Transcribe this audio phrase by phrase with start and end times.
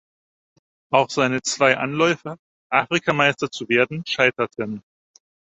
[0.91, 2.37] Auch seine zwei Anläufe,
[2.71, 4.81] Afrikameister zu werden, scheiterten.